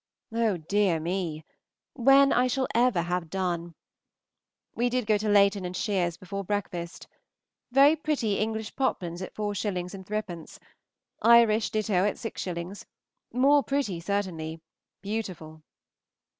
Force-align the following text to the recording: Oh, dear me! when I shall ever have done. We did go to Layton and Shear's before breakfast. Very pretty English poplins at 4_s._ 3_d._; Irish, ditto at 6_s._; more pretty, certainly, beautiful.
Oh, 0.33 0.57
dear 0.57 0.99
me! 0.99 1.45
when 1.93 2.33
I 2.33 2.47
shall 2.47 2.67
ever 2.73 3.03
have 3.03 3.29
done. 3.29 3.75
We 4.73 4.89
did 4.89 5.05
go 5.05 5.19
to 5.19 5.29
Layton 5.29 5.63
and 5.63 5.77
Shear's 5.77 6.17
before 6.17 6.43
breakfast. 6.43 7.05
Very 7.71 7.95
pretty 7.95 8.39
English 8.39 8.75
poplins 8.75 9.21
at 9.21 9.35
4_s._ 9.35 9.91
3_d._; 9.91 10.59
Irish, 11.21 11.69
ditto 11.69 12.03
at 12.03 12.15
6_s._; 12.15 12.83
more 13.31 13.61
pretty, 13.61 13.99
certainly, 13.99 14.59
beautiful. 15.03 15.61